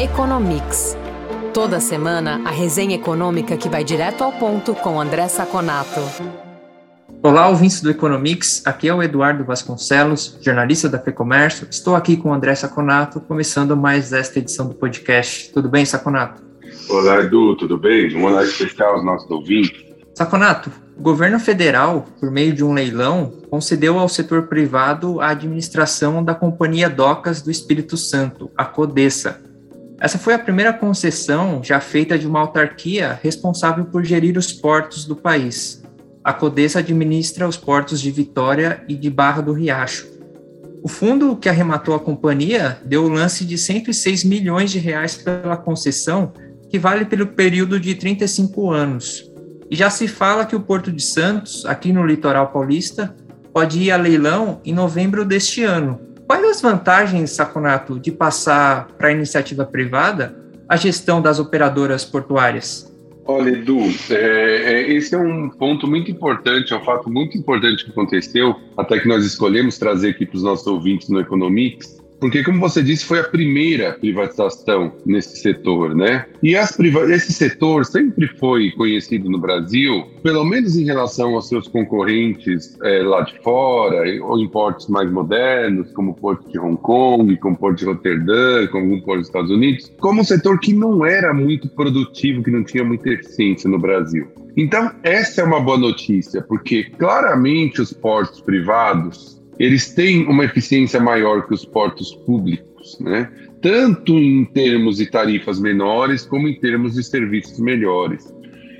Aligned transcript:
Economics. 0.00 0.96
Toda 1.52 1.78
semana, 1.78 2.40
a 2.46 2.50
resenha 2.50 2.94
econômica 2.94 3.54
que 3.54 3.68
vai 3.68 3.84
direto 3.84 4.24
ao 4.24 4.32
ponto 4.32 4.74
com 4.74 4.98
André 4.98 5.28
Saconato. 5.28 6.00
Olá, 7.22 7.50
ouvintes 7.50 7.82
do 7.82 7.90
Economics. 7.90 8.66
Aqui 8.66 8.88
é 8.88 8.94
o 8.94 9.02
Eduardo 9.02 9.44
Vasconcelos, 9.44 10.38
jornalista 10.40 10.88
da 10.88 10.98
FEComércio. 10.98 11.68
Estou 11.70 11.94
aqui 11.94 12.16
com 12.16 12.30
o 12.30 12.32
André 12.32 12.54
Saconato, 12.54 13.20
começando 13.20 13.76
mais 13.76 14.10
esta 14.14 14.38
edição 14.38 14.68
do 14.68 14.74
podcast. 14.74 15.52
Tudo 15.52 15.68
bem, 15.68 15.84
Saconato? 15.84 16.42
Olá, 16.88 17.20
Edu, 17.20 17.54
tudo 17.56 17.76
bem? 17.76 18.16
Um 18.16 18.24
olá 18.24 18.42
especial 18.42 18.94
aos 18.94 19.04
nossos 19.04 19.30
ouvintes. 19.30 19.84
Saconato, 20.14 20.72
o 20.96 21.02
governo 21.02 21.38
federal, 21.38 22.06
por 22.18 22.30
meio 22.30 22.54
de 22.54 22.64
um 22.64 22.72
leilão, 22.72 23.34
concedeu 23.50 23.98
ao 23.98 24.08
setor 24.08 24.44
privado 24.44 25.20
a 25.20 25.28
administração 25.28 26.24
da 26.24 26.34
Companhia 26.34 26.88
Docas 26.88 27.42
do 27.42 27.50
Espírito 27.50 27.98
Santo, 27.98 28.50
a 28.56 28.64
CODESA, 28.64 29.49
essa 30.00 30.18
foi 30.18 30.32
a 30.32 30.38
primeira 30.38 30.72
concessão 30.72 31.62
já 31.62 31.78
feita 31.78 32.18
de 32.18 32.26
uma 32.26 32.40
autarquia 32.40 33.20
responsável 33.22 33.84
por 33.84 34.02
gerir 34.02 34.38
os 34.38 34.50
portos 34.50 35.04
do 35.04 35.14
país. 35.14 35.82
A 36.24 36.32
Codesa 36.32 36.78
administra 36.78 37.46
os 37.46 37.58
portos 37.58 38.00
de 38.00 38.10
Vitória 38.10 38.82
e 38.88 38.94
de 38.94 39.10
Barra 39.10 39.42
do 39.42 39.52
Riacho. 39.52 40.08
O 40.82 40.88
fundo 40.88 41.36
que 41.36 41.50
arrematou 41.50 41.94
a 41.94 42.00
companhia 42.00 42.78
deu 42.82 43.04
o 43.04 43.08
lance 43.08 43.44
de 43.44 43.58
106 43.58 44.24
milhões 44.24 44.70
de 44.70 44.78
reais 44.78 45.16
pela 45.16 45.56
concessão, 45.56 46.32
que 46.70 46.78
vale 46.78 47.04
pelo 47.04 47.26
período 47.26 47.78
de 47.78 47.94
35 47.94 48.70
anos. 48.70 49.30
E 49.70 49.76
já 49.76 49.90
se 49.90 50.08
fala 50.08 50.46
que 50.46 50.56
o 50.56 50.60
Porto 50.60 50.90
de 50.90 51.02
Santos, 51.02 51.66
aqui 51.66 51.92
no 51.92 52.06
litoral 52.06 52.48
paulista, 52.48 53.14
pode 53.52 53.78
ir 53.78 53.90
a 53.90 53.96
leilão 53.96 54.62
em 54.64 54.72
novembro 54.72 55.26
deste 55.26 55.62
ano, 55.62 56.00
Quais 56.30 56.44
as 56.44 56.62
vantagens, 56.62 57.32
Saconato, 57.32 57.98
de 57.98 58.12
passar 58.12 58.86
para 58.96 59.08
a 59.08 59.10
iniciativa 59.10 59.64
privada 59.64 60.32
a 60.68 60.76
gestão 60.76 61.20
das 61.20 61.40
operadoras 61.40 62.04
portuárias? 62.04 62.88
Olha, 63.24 63.50
Edu, 63.50 63.80
é, 64.10 64.14
é, 64.14 64.92
esse 64.92 65.12
é 65.12 65.18
um 65.18 65.48
ponto 65.50 65.88
muito 65.88 66.08
importante, 66.08 66.72
é 66.72 66.76
um 66.76 66.84
fato 66.84 67.10
muito 67.10 67.36
importante 67.36 67.84
que 67.84 67.90
aconteceu, 67.90 68.54
até 68.76 69.00
que 69.00 69.08
nós 69.08 69.26
escolhemos 69.26 69.76
trazer 69.76 70.10
aqui 70.10 70.24
para 70.24 70.36
os 70.36 70.44
nossos 70.44 70.64
ouvintes 70.68 71.08
no 71.08 71.18
Economics, 71.18 71.99
porque, 72.20 72.44
como 72.44 72.60
você 72.60 72.82
disse, 72.82 73.04
foi 73.04 73.20
a 73.20 73.24
primeira 73.24 73.94
privatização 73.94 74.92
nesse 75.06 75.38
setor, 75.38 75.94
né? 75.94 76.26
E 76.42 76.54
esse 76.54 77.32
setor 77.32 77.84
sempre 77.84 78.28
foi 78.38 78.70
conhecido 78.72 79.30
no 79.30 79.38
Brasil, 79.38 80.04
pelo 80.22 80.44
menos 80.44 80.76
em 80.76 80.84
relação 80.84 81.34
aos 81.34 81.48
seus 81.48 81.66
concorrentes 81.66 82.78
é, 82.82 83.02
lá 83.02 83.22
de 83.22 83.38
fora, 83.42 84.04
ou 84.22 84.38
em 84.38 84.48
portos 84.48 84.88
mais 84.88 85.10
modernos, 85.10 85.90
como 85.92 86.12
o 86.12 86.14
Porto 86.14 86.50
de 86.50 86.58
Hong 86.58 86.76
Kong, 86.76 87.36
como 87.38 87.54
o 87.54 87.58
Porto 87.58 87.78
de 87.78 87.84
Roterdã, 87.86 88.66
como 88.68 88.84
algum 88.84 89.00
porto 89.00 89.18
dos 89.20 89.28
Estados 89.28 89.50
Unidos, 89.50 89.92
como 89.98 90.20
um 90.20 90.24
setor 90.24 90.58
que 90.60 90.74
não 90.74 91.04
era 91.04 91.32
muito 91.32 91.68
produtivo, 91.68 92.42
que 92.42 92.50
não 92.50 92.62
tinha 92.62 92.84
muita 92.84 93.10
eficiência 93.10 93.68
no 93.68 93.78
Brasil. 93.78 94.28
Então, 94.56 94.92
essa 95.02 95.40
é 95.40 95.44
uma 95.44 95.60
boa 95.60 95.78
notícia, 95.78 96.42
porque 96.42 96.84
claramente 96.98 97.80
os 97.80 97.92
portos 97.92 98.40
privados 98.40 99.39
eles 99.60 99.92
têm 99.92 100.26
uma 100.26 100.46
eficiência 100.46 100.98
maior 100.98 101.46
que 101.46 101.52
os 101.52 101.66
portos 101.66 102.14
públicos, 102.24 102.98
né? 102.98 103.30
tanto 103.60 104.18
em 104.18 104.46
termos 104.46 104.96
de 104.96 105.04
tarifas 105.10 105.60
menores, 105.60 106.24
como 106.24 106.48
em 106.48 106.58
termos 106.58 106.94
de 106.94 107.04
serviços 107.04 107.60
melhores. 107.60 108.34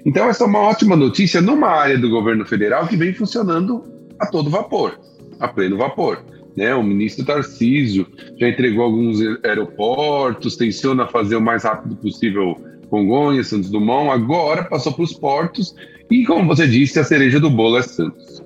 Então, 0.06 0.26
essa 0.26 0.44
é 0.44 0.46
uma 0.46 0.60
ótima 0.60 0.96
notícia 0.96 1.42
numa 1.42 1.68
área 1.68 1.98
do 1.98 2.08
governo 2.08 2.46
federal 2.46 2.88
que 2.88 2.96
vem 2.96 3.12
funcionando 3.12 3.84
a 4.18 4.26
todo 4.26 4.48
vapor, 4.48 4.98
a 5.38 5.46
pleno 5.46 5.76
vapor. 5.76 6.24
Né? 6.56 6.74
O 6.74 6.82
ministro 6.82 7.26
Tarcísio 7.26 8.06
já 8.38 8.48
entregou 8.48 8.84
alguns 8.84 9.18
aeroportos, 9.44 10.56
tenciona 10.56 11.06
fazer 11.06 11.36
o 11.36 11.42
mais 11.42 11.64
rápido 11.64 11.94
possível 11.96 12.56
Congonhas, 12.88 13.48
Santos 13.48 13.70
Dumont, 13.70 14.10
agora 14.10 14.64
passou 14.64 14.92
para 14.92 15.04
os 15.04 15.12
portos 15.12 15.74
e, 16.10 16.24
como 16.24 16.46
você 16.46 16.66
disse, 16.66 16.98
a 16.98 17.04
cereja 17.04 17.38
do 17.38 17.50
bolo 17.50 17.76
é 17.76 17.82
Santos. 17.82 18.39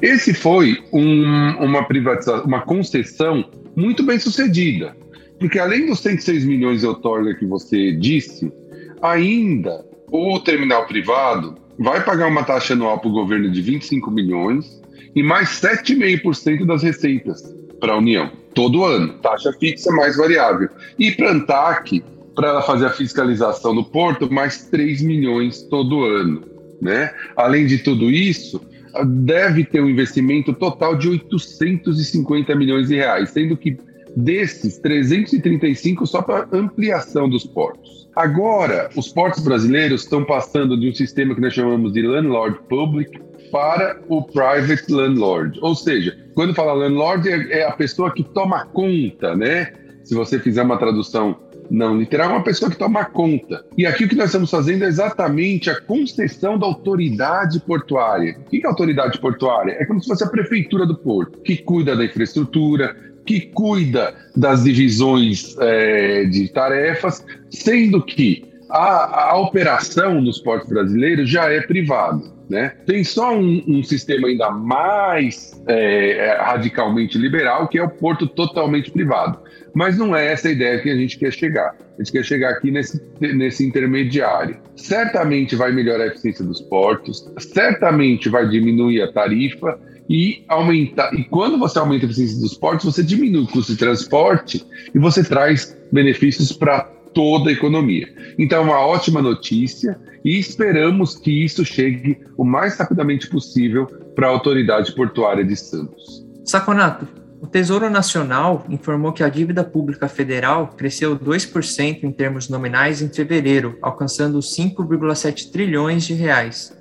Esse 0.00 0.34
foi 0.34 0.78
um, 0.92 1.50
uma 1.64 1.84
privatização, 1.84 2.44
uma 2.44 2.62
concessão 2.62 3.44
muito 3.76 4.02
bem 4.02 4.18
sucedida, 4.18 4.96
porque 5.38 5.58
além 5.58 5.86
dos 5.86 6.00
106 6.00 6.44
milhões 6.44 6.80
de 6.80 6.86
outorga 6.86 7.34
que 7.34 7.46
você 7.46 7.92
disse, 7.92 8.52
ainda 9.00 9.84
o 10.10 10.40
terminal 10.40 10.86
privado 10.86 11.56
vai 11.78 12.02
pagar 12.02 12.26
uma 12.26 12.42
taxa 12.42 12.72
anual 12.72 12.98
para 12.98 13.08
o 13.08 13.12
governo 13.12 13.50
de 13.50 13.62
25 13.62 14.10
milhões 14.10 14.82
e 15.14 15.22
mais 15.22 15.48
7,5% 15.60 16.66
das 16.66 16.82
receitas 16.82 17.42
para 17.80 17.92
a 17.92 17.98
União, 17.98 18.30
todo 18.54 18.84
ano, 18.84 19.14
taxa 19.14 19.52
fixa 19.52 19.90
mais 19.92 20.16
variável. 20.16 20.68
E 20.98 21.12
para 21.12 21.28
a 21.28 21.32
ANTAC, 21.32 22.02
para 22.34 22.48
ela 22.48 22.62
fazer 22.62 22.86
a 22.86 22.90
fiscalização 22.90 23.74
do 23.74 23.84
porto, 23.84 24.32
mais 24.32 24.64
3 24.64 25.02
milhões 25.02 25.62
todo 25.62 26.04
ano. 26.04 26.42
Né? 26.80 27.12
Além 27.36 27.66
de 27.66 27.78
tudo 27.78 28.10
isso, 28.10 28.60
deve 29.06 29.64
ter 29.64 29.80
um 29.80 29.88
investimento 29.88 30.52
total 30.52 30.96
de 30.96 31.08
850 31.08 32.54
milhões 32.54 32.88
de 32.88 32.96
reais, 32.96 33.30
sendo 33.30 33.56
que 33.56 33.76
desses 34.16 34.78
335 34.78 36.06
só 36.06 36.22
para 36.22 36.48
ampliação 36.52 37.28
dos 37.28 37.44
portos. 37.44 38.08
Agora, 38.16 38.90
os 38.96 39.08
portos 39.08 39.44
brasileiros 39.44 40.02
estão 40.02 40.24
passando 40.24 40.78
de 40.78 40.88
um 40.88 40.94
sistema 40.94 41.34
que 41.34 41.40
nós 41.40 41.54
chamamos 41.54 41.92
de 41.92 42.02
landlord 42.02 42.58
public 42.68 43.20
para 43.52 44.00
o 44.08 44.22
private 44.22 44.92
landlord. 44.92 45.58
Ou 45.62 45.74
seja, 45.74 46.16
quando 46.34 46.54
fala 46.54 46.72
landlord 46.72 47.28
é, 47.28 47.60
é 47.60 47.66
a 47.66 47.72
pessoa 47.72 48.12
que 48.12 48.24
toma 48.24 48.66
conta, 48.66 49.36
né? 49.36 49.72
Se 50.02 50.14
você 50.14 50.38
fizer 50.38 50.62
uma 50.62 50.78
tradução 50.78 51.38
não 51.70 51.98
literal, 51.98 52.30
é 52.30 52.32
uma 52.34 52.44
pessoa 52.44 52.70
que 52.70 52.78
toma 52.78 53.04
conta. 53.04 53.64
E 53.76 53.86
aqui 53.86 54.04
o 54.04 54.08
que 54.08 54.14
nós 54.14 54.26
estamos 54.26 54.50
fazendo 54.50 54.84
é 54.84 54.88
exatamente 54.88 55.70
a 55.70 55.80
concessão 55.80 56.58
da 56.58 56.66
autoridade 56.66 57.60
portuária. 57.60 58.36
O 58.38 58.50
que 58.50 58.64
é 58.64 58.66
autoridade 58.66 59.18
portuária? 59.18 59.76
É 59.78 59.84
como 59.84 60.00
se 60.00 60.08
fosse 60.08 60.24
a 60.24 60.28
prefeitura 60.28 60.86
do 60.86 60.96
porto, 60.96 61.40
que 61.40 61.56
cuida 61.56 61.96
da 61.96 62.04
infraestrutura, 62.04 62.96
que 63.26 63.40
cuida 63.40 64.14
das 64.34 64.64
divisões 64.64 65.54
é, 65.58 66.24
de 66.24 66.48
tarefas, 66.48 67.24
sendo 67.50 68.02
que 68.02 68.48
a, 68.70 69.32
a, 69.32 69.40
operação 69.40 70.20
nos 70.20 70.38
portos 70.38 70.68
brasileiros 70.68 71.28
já 71.28 71.50
é 71.52 71.60
privada. 71.60 72.37
Né? 72.48 72.72
Tem 72.86 73.04
só 73.04 73.36
um, 73.36 73.62
um 73.66 73.82
sistema 73.82 74.28
ainda 74.28 74.50
mais 74.50 75.62
é, 75.66 76.38
radicalmente 76.40 77.18
liberal, 77.18 77.68
que 77.68 77.78
é 77.78 77.82
o 77.82 77.90
porto 77.90 78.26
totalmente 78.26 78.90
privado. 78.90 79.38
Mas 79.74 79.98
não 79.98 80.16
é 80.16 80.32
essa 80.32 80.48
a 80.48 80.50
ideia 80.50 80.80
que 80.80 80.90
a 80.90 80.96
gente 80.96 81.18
quer 81.18 81.30
chegar. 81.30 81.76
A 81.98 82.02
gente 82.02 82.12
quer 82.12 82.24
chegar 82.24 82.50
aqui 82.50 82.70
nesse, 82.70 83.02
nesse 83.20 83.66
intermediário. 83.66 84.56
Certamente 84.76 85.54
vai 85.56 85.72
melhorar 85.72 86.04
a 86.04 86.06
eficiência 86.06 86.44
dos 86.44 86.60
portos, 86.62 87.30
certamente 87.38 88.30
vai 88.30 88.48
diminuir 88.48 89.02
a 89.02 89.12
tarifa 89.12 89.78
e 90.08 90.42
aumentar. 90.48 91.12
E 91.12 91.24
quando 91.24 91.58
você 91.58 91.78
aumenta 91.78 92.06
a 92.06 92.06
eficiência 92.06 92.40
dos 92.40 92.54
portos, 92.54 92.86
você 92.86 93.02
diminui 93.02 93.42
o 93.42 93.46
custo 93.46 93.72
de 93.72 93.78
transporte 93.78 94.64
e 94.94 94.98
você 94.98 95.22
traz 95.22 95.76
benefícios 95.92 96.50
para 96.52 96.90
toda 97.12 97.50
a 97.50 97.52
economia. 97.52 98.08
Então, 98.38 98.58
é 98.58 98.64
uma 98.64 98.80
ótima 98.80 99.20
notícia 99.22 99.98
e 100.24 100.38
esperamos 100.38 101.16
que 101.16 101.44
isso 101.44 101.64
chegue 101.64 102.18
o 102.36 102.44
mais 102.44 102.76
rapidamente 102.76 103.28
possível 103.28 103.86
para 104.14 104.26
a 104.26 104.30
autoridade 104.30 104.94
portuária 104.94 105.44
de 105.44 105.56
Santos. 105.56 106.26
Saconato, 106.44 107.06
o 107.40 107.46
Tesouro 107.46 107.88
Nacional 107.88 108.64
informou 108.68 109.12
que 109.12 109.22
a 109.22 109.28
dívida 109.28 109.62
pública 109.62 110.08
federal 110.08 110.68
cresceu 110.76 111.16
2% 111.16 112.02
em 112.02 112.10
termos 112.10 112.48
nominais 112.48 113.00
em 113.00 113.08
fevereiro, 113.08 113.78
alcançando 113.80 114.40
5,7 114.40 115.52
trilhões 115.52 116.04
de 116.04 116.14
reais. 116.14 116.76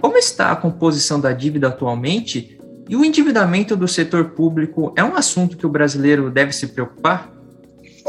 Como 0.00 0.16
está 0.16 0.50
a 0.50 0.56
composição 0.56 1.20
da 1.20 1.32
dívida 1.32 1.68
atualmente 1.68 2.58
e 2.88 2.96
o 2.96 3.04
endividamento 3.04 3.76
do 3.76 3.86
setor 3.86 4.30
público 4.30 4.94
é 4.96 5.04
um 5.04 5.14
assunto 5.14 5.56
que 5.56 5.66
o 5.66 5.70
brasileiro 5.70 6.30
deve 6.30 6.52
se 6.52 6.68
preocupar? 6.68 7.30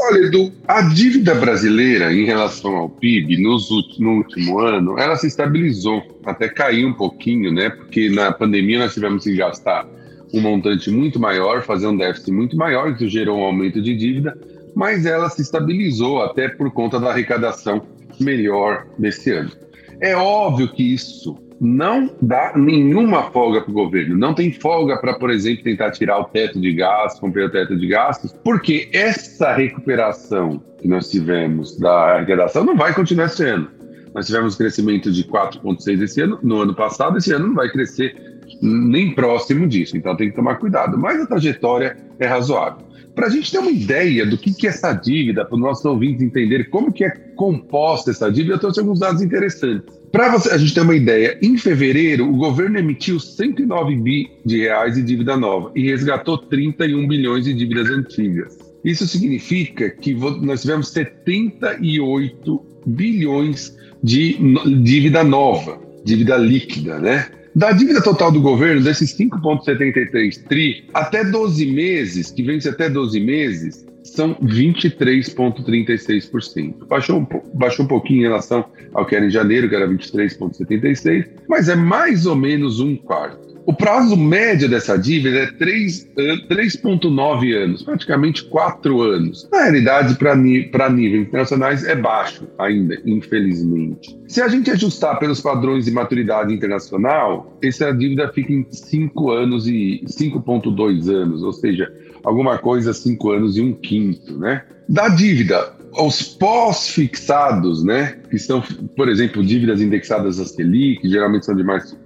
Olha, 0.04 0.18
Edu, 0.18 0.52
a 0.66 0.82
dívida 0.82 1.32
brasileira 1.32 2.12
em 2.12 2.24
relação 2.24 2.74
ao 2.74 2.88
PIB 2.88 3.40
nos, 3.40 3.70
no 4.00 4.16
último 4.16 4.58
ano, 4.58 4.98
ela 4.98 5.14
se 5.14 5.28
estabilizou, 5.28 6.02
até 6.26 6.48
caiu 6.48 6.88
um 6.88 6.92
pouquinho, 6.92 7.52
né? 7.52 7.70
Porque 7.70 8.08
na 8.08 8.32
pandemia 8.32 8.80
nós 8.80 8.94
tivemos 8.94 9.22
que 9.22 9.36
gastar 9.36 9.86
um 10.34 10.40
montante 10.40 10.90
muito 10.90 11.20
maior, 11.20 11.62
fazer 11.62 11.86
um 11.86 11.96
déficit 11.96 12.32
muito 12.32 12.56
maior, 12.56 12.96
que 12.96 13.08
gerou 13.08 13.38
um 13.38 13.44
aumento 13.44 13.80
de 13.80 13.94
dívida, 13.94 14.36
mas 14.74 15.06
ela 15.06 15.30
se 15.30 15.40
estabilizou 15.40 16.20
até 16.20 16.48
por 16.48 16.72
conta 16.72 16.98
da 16.98 17.10
arrecadação 17.10 17.86
melhor 18.18 18.88
desse 18.98 19.30
ano. 19.30 19.52
É 20.00 20.16
óbvio 20.16 20.66
que 20.66 20.82
isso 20.82 21.38
não 21.62 22.10
dá 22.20 22.54
nenhuma 22.56 23.30
folga 23.30 23.60
para 23.60 23.70
o 23.70 23.74
governo. 23.74 24.18
Não 24.18 24.34
tem 24.34 24.50
folga 24.52 24.96
para, 24.96 25.14
por 25.14 25.30
exemplo, 25.30 25.62
tentar 25.62 25.92
tirar 25.92 26.18
o 26.18 26.24
teto 26.24 26.60
de 26.60 26.72
gastos, 26.72 27.20
cumprir 27.20 27.44
o 27.44 27.50
teto 27.50 27.76
de 27.76 27.86
gastos, 27.86 28.32
porque 28.42 28.90
essa 28.92 29.52
recuperação 29.52 30.60
que 30.80 30.88
nós 30.88 31.08
tivemos 31.08 31.78
da 31.78 32.16
arrecadação 32.16 32.64
não 32.64 32.76
vai 32.76 32.92
continuar 32.92 33.30
ano. 33.40 33.68
Nós 34.12 34.26
tivemos 34.26 34.56
crescimento 34.56 35.12
de 35.12 35.22
4,6 35.22 36.02
esse 36.02 36.20
ano, 36.20 36.36
no 36.42 36.62
ano 36.62 36.74
passado, 36.74 37.16
esse 37.16 37.32
ano 37.32 37.46
não 37.46 37.54
vai 37.54 37.70
crescer 37.70 38.40
nem 38.60 39.14
próximo 39.14 39.68
disso, 39.68 39.96
então 39.96 40.16
tem 40.16 40.30
que 40.30 40.36
tomar 40.36 40.56
cuidado. 40.56 40.98
Mas 40.98 41.20
a 41.20 41.26
trajetória 41.26 41.96
é 42.18 42.26
razoável. 42.26 42.84
Para 43.14 43.28
a 43.28 43.30
gente 43.30 43.52
ter 43.52 43.58
uma 43.58 43.70
ideia 43.70 44.26
do 44.26 44.36
que, 44.36 44.52
que 44.52 44.66
é 44.66 44.70
essa 44.70 44.92
dívida, 44.92 45.44
para 45.44 45.54
os 45.54 45.60
nossos 45.60 45.84
ouvintes 45.84 46.22
entenderem 46.22 46.68
como 46.68 46.92
que 46.92 47.04
é 47.04 47.10
composta 47.36 48.10
essa 48.10 48.30
dívida, 48.32 48.54
eu 48.54 48.58
trouxe 48.58 48.80
alguns 48.80 48.98
dados 48.98 49.22
interessantes. 49.22 50.01
Para 50.12 50.34
a 50.34 50.58
gente 50.58 50.74
ter 50.74 50.82
uma 50.82 50.94
ideia, 50.94 51.38
em 51.40 51.56
fevereiro, 51.56 52.28
o 52.28 52.36
governo 52.36 52.78
emitiu 52.78 53.18
109 53.18 53.96
bi 53.96 54.30
de 54.44 54.58
reais 54.58 54.94
de 54.94 55.02
dívida 55.02 55.38
nova 55.38 55.72
e 55.74 55.86
resgatou 55.86 56.36
31 56.36 57.08
bilhões 57.08 57.46
de 57.46 57.54
dívidas 57.54 57.88
antigas. 57.88 58.58
Isso 58.84 59.08
significa 59.08 59.88
que 59.88 60.12
nós 60.12 60.60
tivemos 60.60 60.88
78 60.88 62.66
bilhões 62.84 63.74
de 64.02 64.36
dívida 64.82 65.24
nova, 65.24 65.80
dívida 66.04 66.36
líquida, 66.36 66.98
né? 66.98 67.28
Da 67.54 67.70
dívida 67.70 68.02
total 68.02 68.32
do 68.32 68.40
governo, 68.40 68.82
desses 68.82 69.14
5,73 69.14 70.42
tri, 70.48 70.88
até 70.94 71.22
12 71.22 71.66
meses, 71.66 72.30
que 72.30 72.42
vence 72.42 72.66
até 72.66 72.88
12 72.88 73.20
meses, 73.20 73.84
são 74.02 74.34
23,36%. 74.36 76.86
Baixou 76.86 77.20
um, 77.20 77.26
baixou 77.54 77.84
um 77.84 77.88
pouquinho 77.88 78.20
em 78.20 78.28
relação 78.28 78.64
ao 78.94 79.04
que 79.04 79.14
era 79.14 79.26
em 79.26 79.30
janeiro, 79.30 79.68
que 79.68 79.74
era 79.74 79.86
23,76%, 79.86 81.28
mas 81.46 81.68
é 81.68 81.76
mais 81.76 82.24
ou 82.24 82.34
menos 82.34 82.80
um 82.80 82.96
quarto. 82.96 83.51
O 83.64 83.72
prazo 83.72 84.16
médio 84.16 84.68
dessa 84.68 84.98
dívida 84.98 85.38
é 85.38 85.46
3,9 85.46 87.56
anos, 87.56 87.82
praticamente 87.82 88.42
4 88.44 89.00
anos. 89.00 89.48
Na 89.52 89.62
realidade, 89.62 90.16
para 90.16 90.34
níveis 90.34 91.28
internacionais, 91.28 91.84
é 91.84 91.94
baixo 91.94 92.48
ainda, 92.58 93.00
infelizmente. 93.06 94.18
Se 94.26 94.42
a 94.42 94.48
gente 94.48 94.68
ajustar 94.70 95.20
pelos 95.20 95.40
padrões 95.40 95.84
de 95.84 95.92
maturidade 95.92 96.52
internacional, 96.52 97.56
essa 97.62 97.92
dívida 97.92 98.32
fica 98.32 98.52
em 98.52 98.66
5 98.68 99.30
anos 99.30 99.68
e 99.68 100.02
5,2 100.06 101.08
anos, 101.08 101.42
ou 101.42 101.52
seja, 101.52 101.92
alguma 102.24 102.58
coisa 102.58 102.92
5 102.92 103.30
anos 103.30 103.56
e 103.56 103.60
um 103.60 103.74
quinto, 103.74 104.36
né? 104.38 104.64
Da 104.88 105.08
dívida, 105.08 105.72
os 105.98 106.22
pós-fixados, 106.22 107.84
né, 107.84 108.16
que 108.30 108.38
são, 108.38 108.62
por 108.96 109.08
exemplo, 109.08 109.44
dívidas 109.44 109.80
indexadas 109.80 110.40
à 110.40 110.44
Selic, 110.44 111.02
que 111.02 111.08
geralmente 111.08 111.46
são 111.46 111.54
de 111.54 111.62
mais 111.62 111.96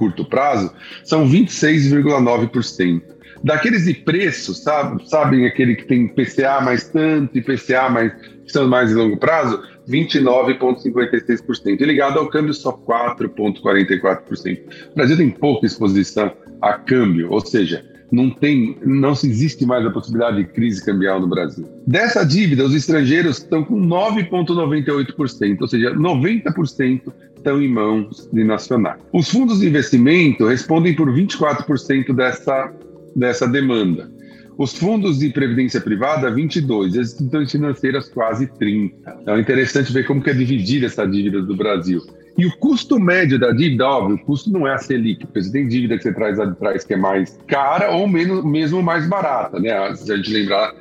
curto 0.00 0.24
prazo, 0.24 0.72
são 1.04 1.28
26,9%. 1.28 3.02
Daqueles 3.44 3.84
de 3.84 3.92
preço, 3.94 4.54
sabe, 4.54 5.06
sabem 5.08 5.46
aquele 5.46 5.74
que 5.76 5.84
tem 5.84 6.08
PCA 6.08 6.60
mais 6.62 6.88
tanto 6.88 7.36
e 7.36 7.42
PCA 7.42 7.90
mais, 7.90 8.12
que 8.14 8.50
são 8.50 8.66
mais 8.66 8.88
de 8.88 8.94
longo 8.94 9.18
prazo, 9.18 9.62
29,56%. 9.88 11.80
E 11.80 11.84
ligado 11.84 12.18
ao 12.18 12.28
câmbio, 12.28 12.54
só 12.54 12.72
4,44%. 12.72 14.58
O 14.90 14.94
Brasil 14.94 15.16
tem 15.18 15.30
pouca 15.30 15.66
exposição 15.66 16.32
a 16.60 16.74
câmbio, 16.74 17.30
ou 17.30 17.40
seja, 17.40 17.84
não 18.10 18.30
tem, 18.30 18.76
não 18.84 19.12
existe 19.12 19.64
mais 19.64 19.86
a 19.86 19.90
possibilidade 19.90 20.38
de 20.38 20.44
crise 20.44 20.84
cambial 20.84 21.20
no 21.20 21.28
Brasil. 21.28 21.66
Dessa 21.86 22.24
dívida, 22.24 22.64
os 22.64 22.74
estrangeiros 22.74 23.38
estão 23.38 23.64
com 23.64 23.80
9,98%, 23.80 25.58
ou 25.60 25.68
seja, 25.68 25.94
90% 25.94 27.12
estão 27.36 27.60
em 27.62 27.68
mãos 27.68 28.28
de 28.32 28.44
nacionais. 28.44 29.00
Os 29.12 29.30
fundos 29.30 29.60
de 29.60 29.66
investimento 29.66 30.46
respondem 30.46 30.94
por 30.94 31.10
24% 31.10 32.12
dessa, 32.14 32.72
dessa 33.14 33.46
demanda. 33.46 34.10
Os 34.58 34.76
fundos 34.76 35.18
de 35.18 35.30
previdência 35.30 35.80
privada, 35.80 36.30
22, 36.30 36.98
as 36.98 37.12
instituições 37.12 37.50
financeiras, 37.50 38.08
quase 38.10 38.46
30. 38.46 39.18
Então 39.22 39.36
é 39.36 39.40
interessante 39.40 39.90
ver 39.90 40.06
como 40.06 40.22
que 40.22 40.28
é 40.28 40.34
dividida 40.34 40.84
essa 40.84 41.06
dívida 41.06 41.40
do 41.40 41.56
Brasil. 41.56 42.02
E 42.40 42.46
o 42.46 42.56
custo 42.56 42.98
médio 42.98 43.38
da 43.38 43.52
dívida, 43.52 43.86
óbvio, 43.86 44.16
o 44.16 44.18
custo 44.18 44.50
não 44.50 44.66
é 44.66 44.72
a 44.72 44.78
Selic, 44.78 45.26
porque 45.26 45.42
você 45.42 45.52
tem 45.52 45.68
dívida 45.68 45.98
que 45.98 46.04
você 46.04 46.10
traz 46.14 46.40
atrás 46.40 46.84
que 46.84 46.94
é 46.94 46.96
mais 46.96 47.38
cara 47.46 47.90
ou 47.90 48.08
menos, 48.08 48.42
mesmo 48.42 48.82
mais 48.82 49.06
barata, 49.06 49.60
né? 49.60 49.94
Se 49.94 50.10
a 50.10 50.16
gente 50.16 50.32
lembrar, 50.32 50.72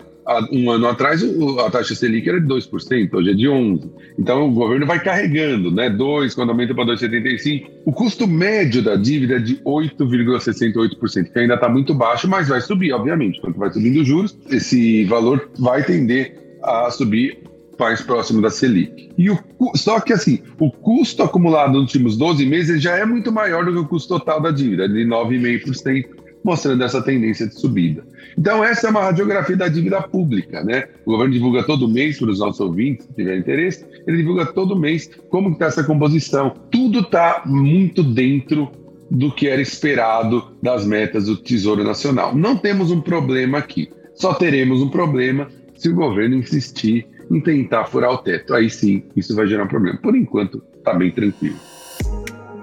um 0.53 0.71
ano 0.71 0.87
atrás 0.87 1.21
a 1.65 1.69
taxa 1.69 1.95
Selic 1.95 2.29
era 2.29 2.39
de 2.39 2.47
2%, 2.47 3.13
hoje 3.13 3.31
é 3.31 3.33
de 3.33 3.45
11%. 3.45 3.89
Então 4.17 4.47
o 4.47 4.53
governo 4.53 4.85
vai 4.85 5.03
carregando, 5.03 5.69
né? 5.69 5.89
2, 5.89 6.33
quando 6.33 6.51
aumenta 6.51 6.73
para 6.73 6.85
2,75%. 6.85 7.69
O 7.83 7.91
custo 7.91 8.25
médio 8.25 8.81
da 8.81 8.95
dívida 8.95 9.35
é 9.35 9.39
de 9.39 9.57
8,68%, 9.57 11.33
que 11.33 11.39
ainda 11.39 11.55
está 11.55 11.67
muito 11.67 11.93
baixo, 11.93 12.25
mas 12.25 12.47
vai 12.47 12.61
subir, 12.61 12.93
obviamente. 12.93 13.41
Quando 13.41 13.57
vai 13.57 13.69
subindo 13.69 13.99
os 13.99 14.07
juros, 14.07 14.39
esse 14.49 15.03
valor 15.03 15.51
vai 15.59 15.83
tender 15.83 16.39
a 16.63 16.89
subir 16.89 17.48
mais 17.79 18.01
próximo 18.01 18.41
da 18.41 18.49
Selic. 18.49 19.09
E 19.17 19.29
o, 19.29 19.39
só 19.75 19.99
que 19.99 20.13
assim, 20.13 20.39
o 20.59 20.71
custo 20.71 21.23
acumulado 21.23 21.73
nos 21.73 21.81
últimos 21.83 22.17
12 22.17 22.45
meses 22.45 22.81
já 22.81 22.95
é 22.97 23.05
muito 23.05 23.31
maior 23.31 23.65
do 23.65 23.71
que 23.71 23.79
o 23.79 23.87
custo 23.87 24.09
total 24.09 24.41
da 24.41 24.51
dívida, 24.51 24.87
de 24.87 25.05
9,5%, 25.05 26.05
mostrando 26.43 26.83
essa 26.83 27.01
tendência 27.01 27.47
de 27.47 27.59
subida. 27.59 28.03
Então, 28.37 28.63
essa 28.63 28.87
é 28.87 28.89
uma 28.89 29.03
radiografia 29.03 29.57
da 29.57 29.67
dívida 29.67 30.01
pública, 30.01 30.63
né? 30.63 30.87
O 31.05 31.11
governo 31.11 31.33
divulga 31.33 31.63
todo 31.63 31.87
mês 31.87 32.17
para 32.17 32.29
os 32.29 32.39
nossos 32.39 32.59
ouvintes, 32.61 33.05
se 33.05 33.13
tiver 33.13 33.37
interesse, 33.37 33.85
ele 34.07 34.17
divulga 34.17 34.45
todo 34.45 34.79
mês 34.79 35.09
como 35.29 35.51
está 35.51 35.65
essa 35.65 35.83
composição. 35.83 36.53
Tudo 36.71 36.99
está 36.99 37.43
muito 37.45 38.03
dentro 38.03 38.71
do 39.11 39.31
que 39.31 39.47
era 39.47 39.61
esperado 39.61 40.51
das 40.61 40.85
metas 40.85 41.25
do 41.25 41.35
Tesouro 41.35 41.83
Nacional. 41.83 42.35
Não 42.35 42.55
temos 42.55 42.91
um 42.91 43.01
problema 43.01 43.57
aqui. 43.57 43.89
Só 44.13 44.33
teremos 44.33 44.81
um 44.81 44.89
problema 44.89 45.47
se 45.75 45.89
o 45.89 45.95
governo 45.95 46.35
insistir 46.35 47.07
em 47.29 47.41
tentar 47.41 47.85
furar 47.85 48.11
o 48.11 48.17
teto. 48.17 48.53
Aí 48.53 48.69
sim, 48.69 49.03
isso 49.15 49.35
vai 49.35 49.47
gerar 49.47 49.63
um 49.63 49.67
problema. 49.67 49.97
Por 50.01 50.15
enquanto, 50.15 50.63
está 50.77 50.93
bem 50.93 51.11
tranquilo. 51.11 51.57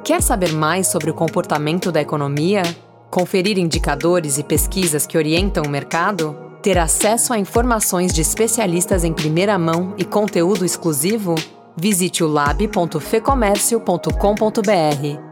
Quer 0.05 0.23
saber 0.23 0.53
mais 0.53 0.87
sobre 0.87 1.11
o 1.11 1.15
comportamento 1.15 1.91
da 1.91 2.01
economia? 2.01 2.63
Conferir 3.11 3.59
indicadores 3.59 4.39
e 4.39 4.45
pesquisas 4.45 5.07
que 5.07 5.19
orientam 5.19 5.65
o 5.65 5.69
mercado? 5.69 6.37
Ter 6.63 6.79
acesso 6.79 7.33
a 7.33 7.39
informações 7.39 8.13
de 8.13 8.21
especialistas 8.21 9.03
em 9.05 9.13
primeira 9.13 9.59
mão 9.59 9.95
e 9.97 10.05
conteúdo 10.05 10.65
exclusivo? 10.65 11.35
Visite 11.77 12.25
o 12.25 12.29
lab.fecomércio.com.br. 12.29 15.27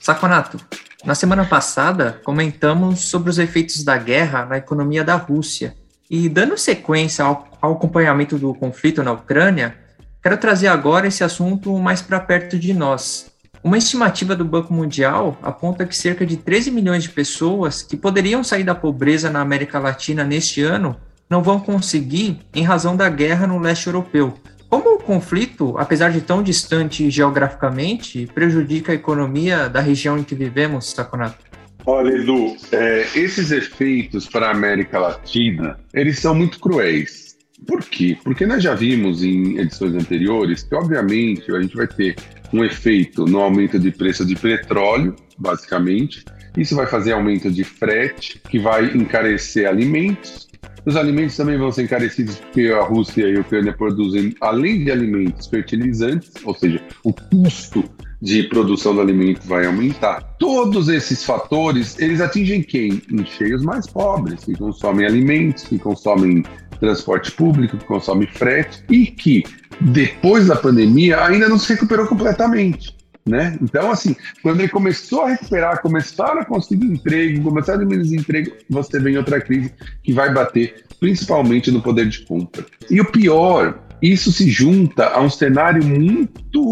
Saconato, 0.00 0.58
na 1.04 1.14
semana 1.14 1.44
passada, 1.44 2.20
comentamos 2.24 3.00
sobre 3.00 3.30
os 3.30 3.38
efeitos 3.38 3.84
da 3.84 3.96
guerra 3.96 4.46
na 4.46 4.56
economia 4.56 5.04
da 5.04 5.14
Rússia. 5.14 5.74
E 6.10 6.28
dando 6.28 6.56
sequência 6.56 7.24
ao, 7.24 7.46
acompanhamento 7.60 8.38
do 8.38 8.54
conflito 8.54 9.02
na 9.02 9.12
Ucrânia, 9.12 9.76
quero 10.22 10.36
trazer 10.38 10.68
agora 10.68 11.06
esse 11.06 11.22
assunto 11.22 11.76
mais 11.78 12.00
para 12.00 12.20
perto 12.20 12.58
de 12.58 12.72
nós. 12.72 13.30
Uma 13.62 13.78
estimativa 13.78 14.36
do 14.36 14.44
Banco 14.44 14.72
Mundial 14.72 15.36
aponta 15.42 15.84
que 15.84 15.96
cerca 15.96 16.24
de 16.24 16.36
13 16.36 16.70
milhões 16.70 17.02
de 17.02 17.08
pessoas 17.10 17.82
que 17.82 17.96
poderiam 17.96 18.44
sair 18.44 18.62
da 18.62 18.74
pobreza 18.74 19.28
na 19.28 19.40
América 19.40 19.78
Latina 19.78 20.22
neste 20.22 20.62
ano 20.62 20.96
não 21.28 21.42
vão 21.42 21.58
conseguir 21.58 22.38
em 22.54 22.62
razão 22.62 22.96
da 22.96 23.08
guerra 23.08 23.46
no 23.46 23.58
leste 23.58 23.88
europeu, 23.88 24.38
como 24.68 24.96
o 24.96 24.98
conflito, 24.98 25.76
apesar 25.78 26.10
de 26.10 26.20
tão 26.20 26.42
distante 26.42 27.08
geograficamente, 27.10 28.28
prejudica 28.34 28.92
a 28.92 28.94
economia 28.94 29.68
da 29.68 29.80
região 29.80 30.18
em 30.18 30.24
que 30.24 30.34
vivemos, 30.34 30.90
Saconato? 30.90 31.46
Olha, 31.84 32.10
Edu, 32.16 32.56
é, 32.72 33.06
esses 33.14 33.52
efeitos 33.52 34.26
para 34.26 34.48
a 34.48 34.50
América 34.50 34.98
Latina, 34.98 35.78
eles 35.94 36.18
são 36.18 36.34
muito 36.34 36.58
cruéis. 36.58 37.36
Por 37.64 37.82
quê? 37.84 38.18
Porque 38.24 38.44
nós 38.44 38.62
já 38.62 38.74
vimos 38.74 39.22
em 39.22 39.58
edições 39.58 39.94
anteriores 39.94 40.64
que, 40.64 40.74
obviamente, 40.74 41.50
a 41.52 41.60
gente 41.60 41.76
vai 41.76 41.86
ter 41.86 42.16
um 42.52 42.64
efeito 42.64 43.24
no 43.24 43.40
aumento 43.40 43.78
de 43.78 43.92
preço 43.92 44.26
de 44.26 44.34
petróleo, 44.34 45.14
basicamente. 45.38 46.24
Isso 46.56 46.74
vai 46.74 46.86
fazer 46.86 47.12
aumento 47.12 47.50
de 47.50 47.62
frete, 47.62 48.40
que 48.48 48.58
vai 48.58 48.86
encarecer 48.86 49.68
alimentos, 49.68 50.48
os 50.86 50.96
alimentos 50.96 51.36
também 51.36 51.58
vão 51.58 51.72
ser 51.72 51.82
encarecidos 51.82 52.36
porque 52.36 52.68
a 52.68 52.82
Rússia 52.82 53.28
e 53.28 53.36
a 53.36 53.40
Ucrânia 53.40 53.72
produzem, 53.72 54.34
além 54.40 54.84
de 54.84 54.90
alimentos, 54.92 55.48
fertilizantes, 55.48 56.32
ou 56.44 56.54
seja, 56.54 56.80
o 57.02 57.12
custo 57.12 57.84
de 58.22 58.44
produção 58.44 58.94
do 58.94 59.00
alimento 59.00 59.40
vai 59.46 59.66
aumentar. 59.66 60.22
Todos 60.38 60.88
esses 60.88 61.24
fatores, 61.24 61.98
eles 61.98 62.20
atingem 62.20 62.62
quem? 62.62 63.02
Enchei 63.10 63.52
os 63.52 63.62
mais 63.62 63.86
pobres, 63.86 64.44
que 64.44 64.54
consomem 64.56 65.04
alimentos, 65.04 65.64
que 65.64 65.78
consomem 65.78 66.44
transporte 66.78 67.32
público, 67.32 67.76
que 67.76 67.84
consomem 67.84 68.28
frete 68.28 68.82
e 68.88 69.06
que, 69.06 69.42
depois 69.80 70.46
da 70.46 70.56
pandemia, 70.56 71.22
ainda 71.24 71.48
não 71.48 71.58
se 71.58 71.72
recuperou 71.72 72.06
completamente. 72.06 72.95
Né? 73.26 73.58
Então, 73.60 73.90
assim, 73.90 74.14
quando 74.40 74.60
ele 74.60 74.68
começou 74.68 75.22
a 75.22 75.30
recuperar, 75.30 75.82
começaram 75.82 76.42
a 76.42 76.44
conseguir 76.44 76.86
emprego, 76.86 77.42
começaram 77.42 77.80
a 77.80 77.82
diminuir 77.82 78.04
desemprego, 78.04 78.52
você 78.70 79.00
vem 79.00 79.18
outra 79.18 79.40
crise 79.40 79.72
que 80.04 80.12
vai 80.12 80.32
bater 80.32 80.84
principalmente 81.00 81.70
no 81.72 81.82
poder 81.82 82.08
de 82.08 82.24
compra. 82.24 82.64
E 82.88 83.00
o 83.00 83.04
pior, 83.04 83.80
isso 84.00 84.30
se 84.30 84.48
junta 84.48 85.08
a 85.08 85.20
um 85.20 85.28
cenário 85.28 85.84
muito 85.84 86.62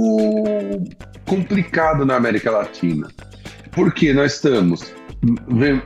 complicado 1.26 2.06
na 2.06 2.14
América 2.14 2.52
Latina, 2.52 3.08
porque 3.72 4.12
nós 4.12 4.34
estamos 4.34 4.94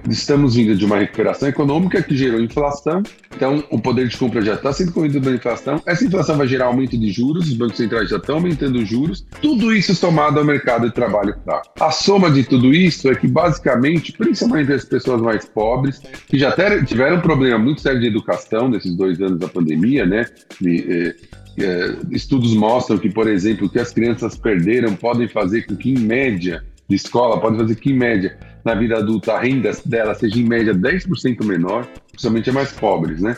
estamos 0.08 0.54
vindo 0.54 0.76
de 0.76 0.84
uma 0.84 0.98
recuperação 0.98 1.48
econômica 1.48 2.02
que 2.02 2.16
gerou 2.16 2.40
inflação, 2.40 3.02
então 3.34 3.62
o 3.70 3.80
poder 3.80 4.08
de 4.08 4.16
compra 4.16 4.42
já 4.42 4.54
está 4.54 4.72
sendo 4.72 4.92
corrido 4.92 5.20
pela 5.20 5.36
inflação. 5.36 5.80
Essa 5.86 6.04
inflação 6.04 6.36
vai 6.36 6.46
gerar 6.46 6.66
aumento 6.66 6.98
de 6.98 7.10
juros, 7.10 7.48
os 7.48 7.54
bancos 7.54 7.76
centrais 7.76 8.10
já 8.10 8.16
estão 8.16 8.36
aumentando 8.36 8.78
os 8.78 8.88
juros, 8.88 9.26
tudo 9.40 9.74
isso 9.74 9.94
somado 9.94 10.38
ao 10.38 10.44
mercado 10.44 10.88
de 10.88 10.94
trabalho 10.94 11.34
fraco. 11.44 11.68
A 11.80 11.90
soma 11.90 12.30
de 12.30 12.44
tudo 12.44 12.74
isso 12.74 13.08
é 13.10 13.14
que, 13.14 13.26
basicamente, 13.26 14.12
principalmente 14.12 14.72
as 14.72 14.84
pessoas 14.84 15.20
mais 15.20 15.44
pobres, 15.44 16.00
que 16.26 16.38
já 16.38 16.54
tiveram 16.86 17.18
um 17.18 17.20
problema 17.20 17.58
muito 17.58 17.80
sério 17.80 18.00
de 18.00 18.06
educação 18.06 18.68
nesses 18.68 18.94
dois 18.96 19.20
anos 19.20 19.38
da 19.38 19.48
pandemia, 19.48 20.04
né? 20.04 20.26
De, 20.60 20.92
eh, 20.92 21.16
eh, 21.58 21.96
estudos 22.10 22.54
mostram 22.54 22.98
que, 22.98 23.08
por 23.08 23.28
exemplo, 23.28 23.66
o 23.66 23.70
que 23.70 23.78
as 23.78 23.92
crianças 23.92 24.36
perderam 24.36 24.94
podem 24.94 25.28
fazer 25.28 25.62
com 25.66 25.76
que, 25.76 25.90
em 25.90 25.98
média, 25.98 26.64
de 26.88 26.96
escola, 26.96 27.40
podem 27.40 27.58
fazer 27.58 27.74
que, 27.76 27.90
em 27.90 27.96
média, 27.96 28.38
na 28.64 28.74
vida 28.74 28.98
adulta 28.98 29.34
a 29.34 29.40
renda 29.40 29.72
dela 29.84 30.14
seja 30.14 30.38
em 30.38 30.44
média 30.44 30.74
10% 30.74 31.44
menor, 31.44 31.86
principalmente 32.10 32.48
as 32.48 32.54
mais 32.54 32.72
pobres, 32.72 33.20
né? 33.20 33.36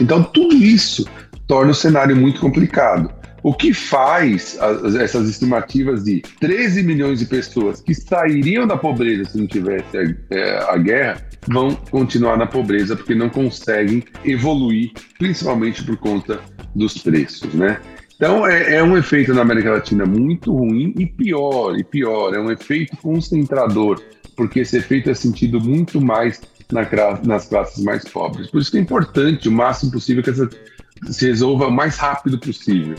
Então 0.00 0.22
tudo 0.22 0.54
isso 0.54 1.06
torna 1.46 1.72
o 1.72 1.74
cenário 1.74 2.16
muito 2.16 2.40
complicado. 2.40 3.10
O 3.42 3.54
que 3.54 3.72
faz 3.72 4.58
as, 4.60 4.96
essas 4.96 5.28
estimativas 5.28 6.04
de 6.04 6.22
13 6.40 6.82
milhões 6.82 7.20
de 7.20 7.26
pessoas 7.26 7.80
que 7.80 7.94
sairiam 7.94 8.66
da 8.66 8.76
pobreza 8.76 9.30
se 9.30 9.38
não 9.38 9.46
tivesse 9.46 9.96
a, 9.96 10.34
é, 10.34 10.58
a 10.70 10.76
guerra 10.76 11.22
vão 11.46 11.74
continuar 11.90 12.36
na 12.36 12.46
pobreza 12.46 12.96
porque 12.96 13.14
não 13.14 13.28
conseguem 13.28 14.04
evoluir, 14.24 14.90
principalmente 15.18 15.84
por 15.84 15.96
conta 15.96 16.40
dos 16.74 16.98
preços, 16.98 17.54
né? 17.54 17.80
Então 18.18 18.46
é, 18.46 18.74
é, 18.74 18.82
um 18.82 18.96
efeito 18.96 19.32
na 19.32 19.42
América 19.42 19.70
Latina 19.70 20.04
muito 20.04 20.52
ruim 20.52 20.92
e 20.98 21.06
pior, 21.06 21.78
e 21.78 21.84
pior, 21.84 22.34
é 22.34 22.40
um 22.40 22.50
efeito 22.50 22.96
concentrador 22.96 24.02
porque 24.38 24.60
esse 24.60 24.76
efeito 24.76 25.10
é 25.10 25.14
sentido 25.14 25.60
muito 25.60 26.00
mais 26.00 26.40
na, 26.70 26.86
nas 27.24 27.48
classes 27.48 27.82
mais 27.82 28.04
pobres. 28.04 28.48
Por 28.48 28.60
isso 28.60 28.70
que 28.70 28.78
é 28.78 28.80
importante, 28.80 29.48
o 29.48 29.52
máximo 29.52 29.90
possível, 29.90 30.22
que 30.22 30.30
essa, 30.30 30.48
se 31.10 31.26
resolva 31.26 31.66
o 31.66 31.72
mais 31.72 31.96
rápido 31.96 32.38
possível 32.38 32.94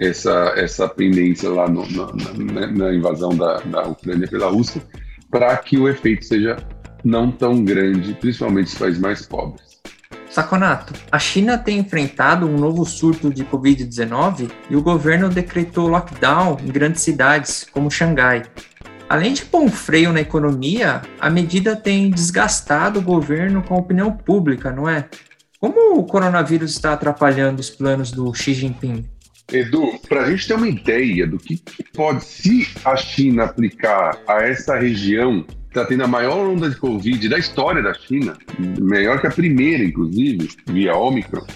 essa, 0.00 0.52
essa 0.56 0.88
pendência 0.88 1.48
lá 1.48 1.68
no, 1.68 1.86
na, 1.92 2.66
na, 2.66 2.92
invasão 2.92 3.30
da, 3.36 3.58
da 3.60 3.82
Ucrânia 3.86 4.26
pela 4.26 4.50
Rússia, 4.50 4.82
para 5.30 5.56
que 5.58 5.78
o 5.78 5.88
efeito 5.88 6.24
seja 6.24 6.56
não 7.04 7.30
tão 7.30 7.64
grande, 7.64 8.14
principalmente 8.14 8.70
nos 8.70 8.78
países 8.78 9.00
mais 9.00 9.24
pobres. 9.24 9.79
Saconato, 10.30 10.94
a 11.10 11.18
China 11.18 11.58
tem 11.58 11.78
enfrentado 11.78 12.46
um 12.46 12.56
novo 12.56 12.84
surto 12.84 13.34
de 13.34 13.44
Covid-19 13.44 14.48
e 14.70 14.76
o 14.76 14.82
governo 14.82 15.28
decretou 15.28 15.88
lockdown 15.88 16.56
em 16.64 16.68
grandes 16.68 17.02
cidades, 17.02 17.66
como 17.72 17.90
Xangai. 17.90 18.44
Além 19.08 19.32
de 19.32 19.44
pôr 19.44 19.62
um 19.62 19.68
freio 19.68 20.12
na 20.12 20.20
economia, 20.20 21.02
a 21.18 21.28
medida 21.28 21.74
tem 21.74 22.08
desgastado 22.10 23.00
o 23.00 23.02
governo 23.02 23.60
com 23.60 23.74
a 23.74 23.78
opinião 23.78 24.12
pública, 24.12 24.70
não 24.70 24.88
é? 24.88 25.08
Como 25.58 25.98
o 25.98 26.04
coronavírus 26.04 26.70
está 26.70 26.92
atrapalhando 26.92 27.60
os 27.60 27.68
planos 27.68 28.12
do 28.12 28.32
Xi 28.32 28.54
Jinping? 28.54 29.10
Edu, 29.52 29.98
para 30.08 30.22
a 30.22 30.30
gente 30.30 30.46
ter 30.46 30.54
uma 30.54 30.68
ideia 30.68 31.26
do 31.26 31.38
que, 31.38 31.60
pode, 31.92 32.24
se 32.24 32.68
a 32.84 32.94
China 32.94 33.44
aplicar 33.44 34.16
a 34.28 34.44
essa 34.44 34.78
região 34.78 35.44
está 35.70 35.84
tendo 35.84 36.02
a 36.02 36.08
maior 36.08 36.48
onda 36.48 36.68
de 36.68 36.76
Covid 36.76 37.28
da 37.28 37.38
história 37.38 37.82
da 37.82 37.94
China, 37.94 38.36
maior 38.80 39.20
que 39.20 39.26
a 39.28 39.30
primeira, 39.30 39.84
inclusive, 39.84 40.48
via 40.66 40.94
Omicron. 40.94 41.46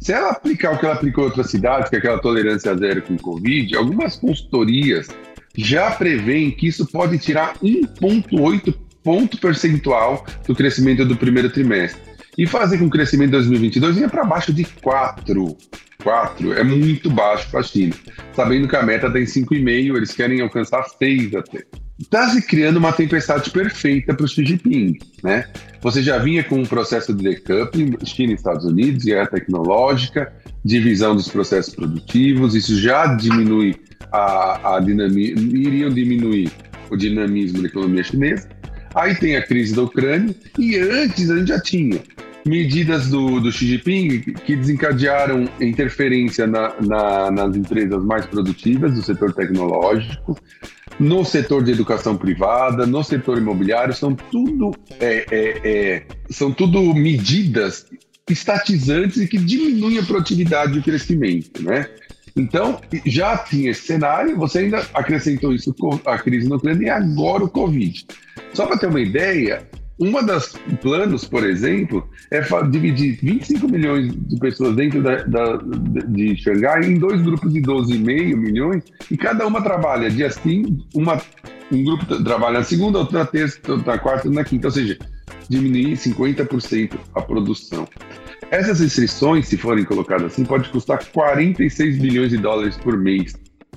Se 0.00 0.12
ela 0.12 0.30
aplicar 0.30 0.72
o 0.72 0.78
que 0.78 0.86
ela 0.86 0.94
aplicou 0.94 1.24
em 1.24 1.26
outras 1.26 1.50
cidades, 1.50 1.90
que 1.90 1.96
é 1.96 1.98
aquela 1.98 2.20
tolerância 2.20 2.74
zero 2.76 3.02
com 3.02 3.16
Covid, 3.16 3.76
algumas 3.76 4.16
consultorias 4.16 5.08
já 5.56 5.90
prevêem 5.90 6.52
que 6.52 6.68
isso 6.68 6.86
pode 6.86 7.18
tirar 7.18 7.54
1,8 7.58 8.74
ponto 9.02 9.38
percentual 9.38 10.24
do 10.46 10.54
crescimento 10.54 11.04
do 11.04 11.16
primeiro 11.16 11.50
trimestre 11.50 12.00
e 12.36 12.46
fazer 12.46 12.78
com 12.78 12.84
que 12.84 12.88
o 12.88 12.90
crescimento 12.90 13.30
de 13.30 13.38
2022 13.38 13.96
venha 13.96 14.08
para 14.08 14.24
baixo 14.24 14.52
de 14.52 14.64
4. 14.64 15.56
4 16.02 16.52
é 16.52 16.62
muito 16.62 17.10
baixo 17.10 17.50
para 17.50 17.60
a 17.60 17.62
China, 17.62 17.94
sabendo 18.32 18.68
que 18.68 18.76
a 18.76 18.82
meta 18.82 19.08
está 19.08 19.18
em 19.18 19.24
5,5, 19.24 19.96
eles 19.96 20.12
querem 20.12 20.40
alcançar 20.40 20.84
6 20.84 21.34
até. 21.34 21.64
Está 22.00 22.30
se 22.30 22.40
criando 22.40 22.76
uma 22.76 22.92
tempestade 22.92 23.50
perfeita 23.50 24.14
para 24.14 24.24
o 24.24 24.28
Xi 24.28 24.44
Jinping. 24.44 24.98
Né? 25.22 25.44
Você 25.82 26.00
já 26.00 26.16
vinha 26.18 26.44
com 26.44 26.60
um 26.60 26.66
processo 26.66 27.12
de 27.12 27.24
decoupling, 27.24 27.96
China 28.04 28.32
e 28.32 28.34
Estados 28.36 28.64
Unidos, 28.64 29.04
guerra 29.04 29.26
tecnológica, 29.26 30.32
divisão 30.64 31.16
dos 31.16 31.28
processos 31.28 31.74
produtivos, 31.74 32.54
isso 32.54 32.80
já 32.80 33.06
diminui 33.14 33.74
a, 34.12 34.76
a 34.76 34.80
dinamismo, 34.80 35.56
iriam 35.56 35.90
diminuir 35.90 36.52
o 36.88 36.96
dinamismo 36.96 37.62
da 37.62 37.68
economia 37.68 38.04
chinesa. 38.04 38.48
Aí 38.94 39.14
tem 39.16 39.36
a 39.36 39.44
crise 39.44 39.74
da 39.74 39.82
Ucrânia, 39.82 40.34
e 40.58 40.76
antes 40.76 41.30
a 41.30 41.36
gente 41.36 41.48
já 41.48 41.60
tinha 41.60 42.00
medidas 42.46 43.08
do, 43.08 43.40
do 43.40 43.52
Xi 43.52 43.66
Jinping 43.66 44.20
que 44.44 44.56
desencadearam 44.56 45.48
interferência 45.60 46.46
na, 46.46 46.74
na, 46.80 47.30
nas 47.30 47.56
empresas 47.56 48.02
mais 48.04 48.24
produtivas 48.26 48.94
do 48.94 49.02
setor 49.02 49.34
tecnológico, 49.34 50.38
no 50.98 51.24
setor 51.24 51.62
de 51.62 51.72
educação 51.72 52.16
privada, 52.16 52.86
no 52.86 53.02
setor 53.02 53.38
imobiliário, 53.38 53.94
são 53.94 54.14
tudo, 54.14 54.72
é, 54.98 55.26
é, 55.30 55.60
é, 55.64 56.06
são 56.30 56.52
tudo 56.52 56.94
medidas 56.94 57.86
estatizantes 58.28 59.18
e 59.18 59.28
que 59.28 59.38
diminuem 59.38 59.98
a 59.98 60.02
produtividade 60.02 60.76
e 60.76 60.80
o 60.80 60.82
crescimento, 60.82 61.62
né? 61.62 61.88
Então, 62.36 62.80
já 63.04 63.36
tinha 63.36 63.70
esse 63.70 63.82
cenário, 63.82 64.36
você 64.36 64.60
ainda 64.60 64.86
acrescentou 64.94 65.52
isso 65.52 65.74
a 66.04 66.18
crise 66.18 66.48
no 66.48 66.56
Ucrânia 66.56 66.86
e 66.86 66.90
agora 66.90 67.44
o 67.44 67.50
Covid. 67.50 68.06
Só 68.52 68.66
para 68.66 68.78
ter 68.78 68.86
uma 68.86 69.00
ideia, 69.00 69.66
uma 69.98 70.22
das 70.22 70.54
planos, 70.80 71.24
por 71.24 71.44
exemplo, 71.44 72.08
é 72.30 72.40
dividir 72.68 73.18
25 73.20 73.68
milhões 73.68 74.14
de 74.14 74.38
pessoas 74.38 74.76
dentro 74.76 75.02
da, 75.02 75.16
da, 75.24 75.56
de 76.08 76.36
Xangai 76.36 76.84
em 76.84 76.98
dois 76.98 77.20
grupos 77.20 77.52
de 77.52 77.60
12,5 77.60 78.36
milhões, 78.36 78.84
e 79.10 79.16
cada 79.16 79.46
uma 79.46 79.60
trabalha 79.60 80.08
dia 80.08 80.30
sim, 80.30 80.78
uma, 80.94 81.20
um 81.72 81.82
grupo 81.82 82.06
trabalha 82.22 82.60
na 82.60 82.64
segunda, 82.64 82.98
outro 82.98 83.18
na 83.18 83.26
terça, 83.26 83.58
outro 83.68 83.86
na 83.86 83.98
quarta, 83.98 84.28
outro 84.28 84.34
na 84.34 84.44
quinta, 84.44 84.68
ou 84.68 84.72
seja, 84.72 84.96
diminuir 85.48 85.96
50% 85.96 86.92
a 87.14 87.20
produção. 87.20 87.88
Essas 88.50 88.80
restrições, 88.80 89.48
se 89.48 89.56
forem 89.56 89.84
colocadas 89.84 90.32
assim, 90.32 90.44
pode 90.44 90.68
custar 90.70 91.04
46 91.04 91.98
bilhões 91.98 92.30
de 92.30 92.38
dólares 92.38 92.76
por 92.76 92.96
mês 92.96 93.34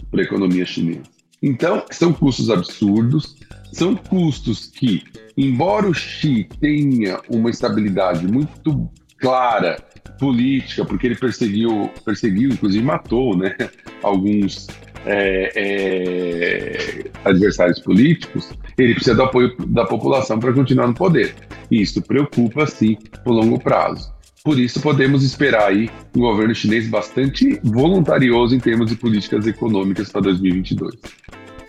para 0.09 0.21
a 0.21 0.23
economia 0.23 0.65
chinesa. 0.65 1.01
Então, 1.41 1.83
são 1.89 2.13
custos 2.13 2.51
absurdos, 2.51 3.35
são 3.71 3.95
custos 3.95 4.67
que, 4.67 5.03
embora 5.37 5.87
o 5.87 5.93
Xi 5.93 6.47
tenha 6.59 7.19
uma 7.29 7.49
estabilidade 7.49 8.27
muito 8.27 8.89
clara 9.17 9.77
política, 10.19 10.83
porque 10.83 11.07
ele 11.07 11.15
perseguiu, 11.15 11.89
perseguiu, 12.03 12.49
inclusive 12.49 12.83
matou, 12.83 13.37
né, 13.37 13.55
alguns 14.03 14.67
é, 15.05 15.51
é, 15.55 17.11
adversários 17.23 17.79
políticos, 17.79 18.51
ele 18.77 18.93
precisa 18.93 19.15
do 19.15 19.23
apoio 19.23 19.55
da 19.67 19.85
população 19.85 20.39
para 20.39 20.53
continuar 20.53 20.87
no 20.87 20.93
poder. 20.93 21.35
Isso 21.69 22.01
preocupa, 22.01 22.65
sim, 22.67 22.97
por 23.23 23.31
longo 23.31 23.59
prazo. 23.59 24.11
Por 24.43 24.59
isso, 24.59 24.81
podemos 24.81 25.23
esperar 25.23 25.69
aí 25.69 25.89
um 26.15 26.21
governo 26.21 26.53
chinês 26.55 26.87
bastante 26.87 27.59
voluntarioso 27.63 28.55
em 28.55 28.59
termos 28.59 28.89
de 28.89 28.95
políticas 28.95 29.45
econômicas 29.45 30.11
para 30.11 30.21
2022. 30.21 30.95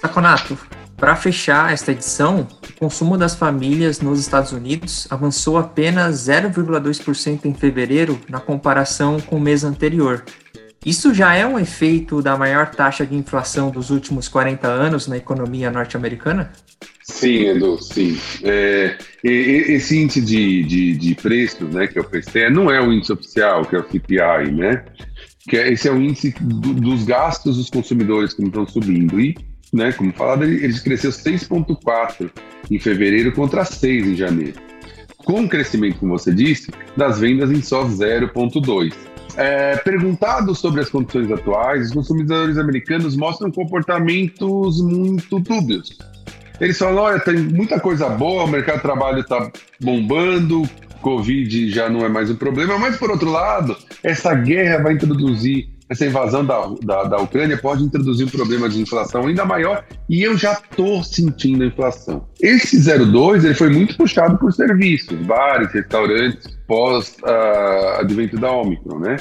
Saconato, 0.01 0.59
para 1.03 1.17
fechar 1.17 1.73
esta 1.73 1.91
edição, 1.91 2.47
o 2.63 2.73
consumo 2.79 3.19
das 3.19 3.35
famílias 3.35 4.01
nos 4.01 4.21
Estados 4.21 4.53
Unidos 4.53 5.09
avançou 5.11 5.59
apenas 5.59 6.29
0,2% 6.29 7.45
em 7.45 7.53
fevereiro 7.53 8.21
na 8.29 8.39
comparação 8.39 9.19
com 9.19 9.35
o 9.35 9.41
mês 9.41 9.65
anterior. 9.65 10.25
Isso 10.87 11.13
já 11.13 11.35
é 11.35 11.45
um 11.45 11.59
efeito 11.59 12.23
da 12.23 12.37
maior 12.37 12.71
taxa 12.71 13.05
de 13.05 13.17
inflação 13.17 13.69
dos 13.69 13.91
últimos 13.91 14.29
40 14.29 14.69
anos 14.69 15.09
na 15.09 15.17
economia 15.17 15.73
norte-americana? 15.73 16.53
Sim, 17.03 17.49
Edu, 17.49 17.83
sim. 17.83 18.17
É, 18.45 18.97
esse 19.25 19.99
índice 19.99 20.21
de, 20.21 20.63
de, 20.63 20.95
de, 20.95 21.15
preços, 21.17 21.69
né, 21.75 21.89
que 21.89 21.99
é 21.99 22.01
o 22.01 22.05
PCE, 22.05 22.49
não 22.49 22.71
é 22.71 22.81
o 22.81 22.93
índice 22.93 23.13
oficial, 23.13 23.65
que 23.65 23.75
é 23.75 23.81
o 23.81 23.91
CPI, 23.91 24.53
né? 24.53 24.85
Que 25.49 25.57
é, 25.57 25.73
esse 25.73 25.89
é 25.89 25.91
o 25.91 26.01
índice 26.01 26.33
do, 26.41 26.75
dos 26.75 27.03
gastos 27.03 27.57
dos 27.57 27.69
consumidores 27.69 28.33
que 28.33 28.45
estão 28.45 28.65
subindo. 28.65 29.21
E, 29.21 29.35
né, 29.73 29.93
como 29.93 30.13
falado, 30.13 30.45
ele, 30.45 30.65
ele 30.65 30.79
cresceu 30.81 31.11
6,4% 31.11 32.31
em 32.71 32.79
fevereiro 32.79 33.33
contra 33.33 33.63
6% 33.63 33.85
em 33.85 34.17
janeiro. 34.17 34.55
Com 35.19 35.45
o 35.45 35.49
crescimento, 35.49 35.99
como 35.99 36.19
você 36.19 36.33
disse, 36.33 36.71
das 36.97 37.21
vendas 37.21 37.51
em 37.51 37.63
só 37.63 37.85
0,2%. 37.85 38.93
É, 39.35 39.77
perguntado 39.77 40.55
sobre 40.55 40.83
as 40.83 40.91
condições 40.91 41.31
atuais, 41.31 41.87
os 41.87 41.95
consumidores 41.95 42.59
americanos 42.59 43.17
mostram 43.17 43.51
comportamentos 43.51 44.83
muito 44.83 45.41
dúbios 45.41 45.97
eles 46.63 46.79
falam: 46.79 47.03
olha, 47.03 47.19
tem 47.19 47.37
muita 47.37 47.81
coisa 47.81 48.09
boa, 48.09 48.45
o 48.45 48.49
mercado 48.49 48.77
de 48.77 48.83
trabalho 48.83 49.21
está 49.21 49.51
bombando, 49.81 50.63
Covid 51.01 51.69
já 51.71 51.89
não 51.89 52.05
é 52.07 52.09
mais 52.09 52.31
um 52.31 52.37
problema, 52.37 52.79
mas 52.79 52.97
por 52.97 53.11
outro 53.11 53.31
lado, 53.31 53.77
essa 54.03 54.33
guerra 54.33 54.81
vai 54.81 54.93
introduzir 54.95 55.69
essa 55.89 56.07
invasão 56.07 56.45
da, 56.45 56.67
da, 56.83 57.05
da 57.05 57.17
Ucrânia 57.19 57.57
pode 57.57 57.83
introduzir 57.83 58.27
um 58.27 58.31
problema 58.31 58.69
de 58.69 58.81
inflação 58.81 59.27
ainda 59.27 59.45
maior 59.45 59.85
e 60.09 60.23
eu 60.23 60.37
já 60.37 60.53
estou 60.53 61.03
sentindo 61.05 61.63
a 61.63 61.67
inflação. 61.67 62.27
Esse 62.41 62.79
02 62.81 63.45
ele 63.45 63.55
foi 63.55 63.69
muito 63.69 63.97
puxado 63.97 64.39
por 64.39 64.53
serviços, 64.53 65.17
bares, 65.27 65.73
restaurantes, 65.73 66.49
pós-advento 66.67 68.37
uh, 68.37 68.41
da 68.41 68.53
Omicron, 68.53 68.99
né? 68.99 69.17